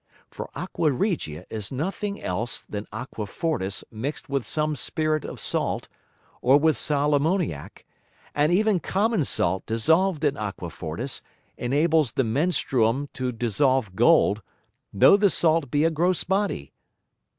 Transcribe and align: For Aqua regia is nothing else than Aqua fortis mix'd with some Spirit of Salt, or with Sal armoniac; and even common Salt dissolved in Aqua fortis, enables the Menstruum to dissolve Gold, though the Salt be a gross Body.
For 0.31 0.49
Aqua 0.55 0.91
regia 0.91 1.45
is 1.51 1.71
nothing 1.71 2.19
else 2.19 2.61
than 2.61 2.87
Aqua 2.91 3.27
fortis 3.27 3.83
mix'd 3.91 4.27
with 4.29 4.47
some 4.47 4.75
Spirit 4.75 5.23
of 5.25 5.39
Salt, 5.39 5.89
or 6.41 6.57
with 6.57 6.75
Sal 6.75 7.13
armoniac; 7.13 7.85
and 8.33 8.51
even 8.51 8.79
common 8.79 9.23
Salt 9.25 9.63
dissolved 9.67 10.23
in 10.23 10.37
Aqua 10.37 10.71
fortis, 10.71 11.21
enables 11.55 12.13
the 12.13 12.23
Menstruum 12.23 13.09
to 13.13 13.31
dissolve 13.31 13.95
Gold, 13.95 14.41
though 14.91 15.17
the 15.17 15.29
Salt 15.29 15.69
be 15.69 15.83
a 15.83 15.91
gross 15.91 16.23
Body. 16.23 16.71